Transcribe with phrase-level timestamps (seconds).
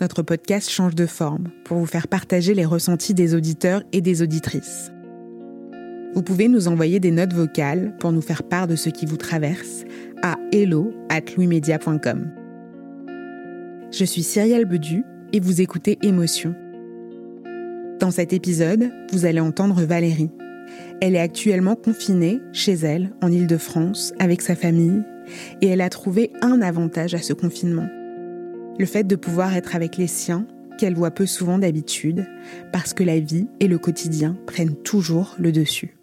[0.00, 4.22] notre podcast change de forme pour vous faire partager les ressentis des auditeurs et des
[4.22, 4.92] auditrices.
[6.14, 9.16] Vous pouvez nous envoyer des notes vocales pour nous faire part de ce qui vous
[9.16, 9.84] traverse
[10.22, 11.22] à hello at
[13.90, 16.54] Je suis Cyrielle Bedu et vous écoutez Émotion.
[18.00, 20.30] Dans cet épisode, vous allez entendre Valérie.
[21.00, 25.02] Elle est actuellement confinée chez elle, en Île-de-France, avec sa famille,
[25.60, 27.88] et elle a trouvé un avantage à ce confinement
[28.78, 30.46] le fait de pouvoir être avec les siens,
[30.78, 32.26] qu'elle voit peu souvent d'habitude,
[32.72, 35.97] parce que la vie et le quotidien prennent toujours le dessus.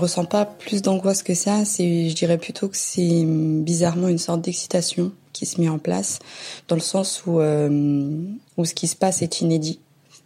[0.00, 1.66] Je ressens pas plus d'angoisse que ça.
[1.66, 6.20] C'est, je dirais plutôt que c'est bizarrement une sorte d'excitation qui se met en place,
[6.68, 8.24] dans le sens où euh,
[8.56, 9.78] où ce qui se passe est inédit.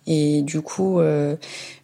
[0.07, 1.35] Et du coup, euh,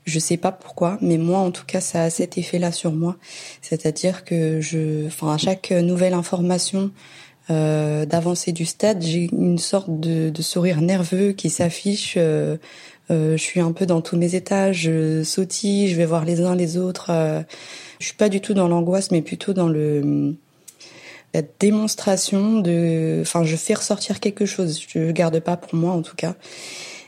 [0.05, 3.17] je sais pas pourquoi, mais moi, en tout cas, ça a cet effet-là sur moi.
[3.61, 6.93] C'est-à-dire que je, enfin, à chaque nouvelle information
[7.51, 8.07] euh,
[8.49, 12.15] du stade, j'ai une sorte de, de, sourire nerveux qui s'affiche.
[12.17, 12.57] Euh,
[13.11, 16.41] euh, je suis un peu dans tous mes états, je sautille, je vais voir les
[16.41, 17.11] uns les autres.
[17.11, 17.43] Euh,
[17.99, 20.37] je suis pas du tout dans l'angoisse, mais plutôt dans le
[21.35, 23.19] la démonstration de.
[23.23, 24.81] Enfin, je fais ressortir quelque chose.
[24.89, 26.35] Je garde pas pour moi, en tout cas.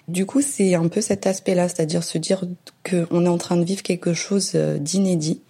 [0.09, 2.45] Du coup, c'est un peu cet aspect-là, c'est-à-dire se dire
[2.89, 5.43] qu'on est en train de vivre quelque chose euh, d'inédit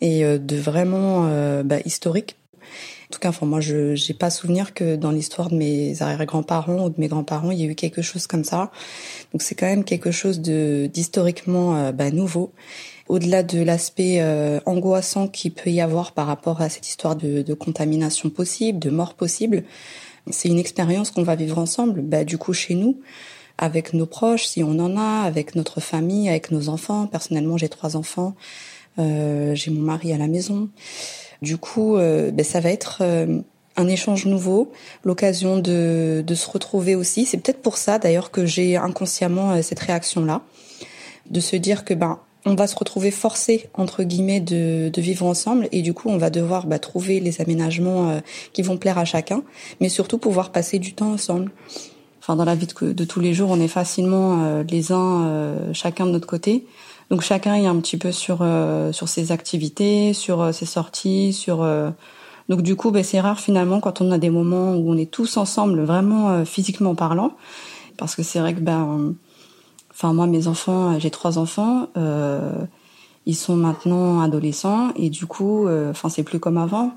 [0.00, 1.28] et de vraiment
[1.62, 2.36] bah, historique
[3.12, 6.90] tout cas, enfin, moi, je n'ai pas souvenir que dans l'histoire de mes arrière-grands-parents ou
[6.90, 8.70] de mes grands-parents, il y a eu quelque chose comme ça.
[9.32, 12.52] Donc, c'est quand même quelque chose de d'historiquement euh, bah, nouveau.
[13.08, 17.42] Au-delà de l'aspect euh, angoissant qu'il peut y avoir par rapport à cette histoire de,
[17.42, 19.64] de contamination possible, de mort possible,
[20.30, 22.00] c'est une expérience qu'on va vivre ensemble.
[22.00, 23.00] Bah, du coup, chez nous,
[23.58, 27.06] avec nos proches, si on en a, avec notre famille, avec nos enfants.
[27.06, 28.34] Personnellement, j'ai trois enfants.
[28.98, 30.68] Euh, j'ai mon mari à la maison.
[31.42, 33.40] Du coup, euh, ben, ça va être euh,
[33.76, 34.70] un échange nouveau,
[35.04, 37.26] l'occasion de, de, se retrouver aussi.
[37.26, 40.42] C'est peut-être pour ça d'ailleurs que j'ai inconsciemment euh, cette réaction-là,
[41.30, 45.26] de se dire que ben on va se retrouver forcé entre guillemets de, de vivre
[45.26, 48.20] ensemble et du coup on va devoir bah, trouver les aménagements
[48.52, 49.44] qui vont plaire à chacun,
[49.80, 51.52] mais surtout pouvoir passer du temps ensemble.
[52.22, 56.12] Enfin dans la vie de, tous les jours, on est facilement les uns chacun de
[56.12, 56.64] notre côté.
[57.12, 61.34] Donc chacun est un petit peu sur euh, sur ses activités, sur euh, ses sorties,
[61.34, 61.90] sur euh,
[62.48, 65.10] donc du coup ben, c'est rare finalement quand on a des moments où on est
[65.10, 67.32] tous ensemble vraiment physiquement parlant
[67.98, 69.14] parce que c'est vrai que ben
[69.90, 71.88] enfin moi mes enfants j'ai trois enfants
[73.26, 76.92] ils sont maintenant adolescents et du coup enfin c'est plus comme avant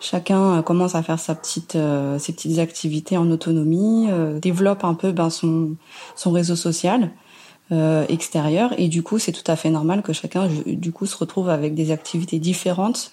[0.00, 1.78] chacun commence à faire sa petite
[2.18, 4.08] ses petites activités en autonomie
[4.40, 5.76] développe un peu ben son
[6.14, 7.10] son réseau social
[7.72, 8.72] euh, extérieur.
[8.78, 11.74] Et du coup c'est tout à fait normal que chacun du coup se retrouve avec
[11.74, 13.10] des activités différentes.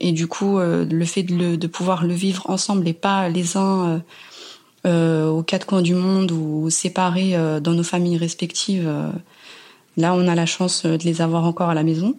[0.00, 3.28] Et du coup euh, le fait de, le, de, pouvoir le vivre ensemble et pas
[3.28, 3.98] les uns euh,
[4.86, 8.92] euh aux quatre coins du monde ou séparés euh, dans nos familles respectives
[9.96, 12.14] là on a la chance de les avoir encore à la maison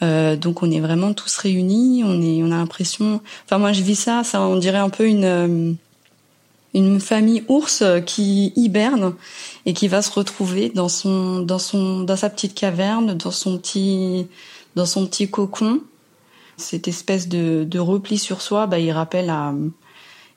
[0.00, 3.96] donc on est vraiment tous réunis on est on a l'impression enfin moi je vis
[3.96, 5.76] ça ça on dirait un peu une
[6.76, 9.14] une famille ours qui hiberne
[9.64, 13.58] et qui va se retrouver dans son dans son dans sa petite caverne, dans son
[13.58, 14.28] petit
[14.76, 15.80] dans son petit cocon.
[16.58, 19.54] Cette espèce de, de repli sur soi, bah, il rappelle à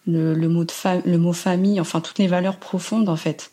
[0.07, 0.71] le, le mot de
[1.05, 3.51] le mot famille, enfin toutes les valeurs profondes en fait.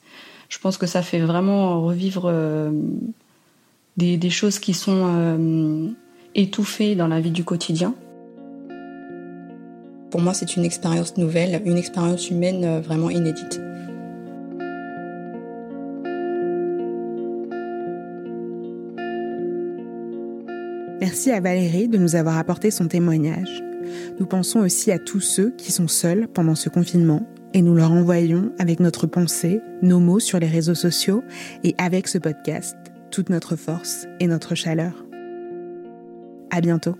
[0.49, 2.71] Je pense que ça fait vraiment revivre euh,
[3.97, 5.89] des, choses qui sont euh,
[6.35, 7.95] étouffées dans la vie du quotidien.
[10.11, 13.61] Pour moi, c'est une expérience nouvelle, une expérience humaine euh, vraiment inédite.
[21.01, 23.63] Merci à Valérie de nous avoir apporté son témoignage.
[24.19, 27.23] Nous pensons aussi à tous ceux qui sont seuls pendant ce confinement
[27.55, 31.23] et nous leur envoyons avec notre pensée, nos mots sur les réseaux sociaux
[31.63, 32.77] et avec ce podcast
[33.11, 35.05] toute notre force et notre chaleur.
[36.51, 36.97] À bientôt.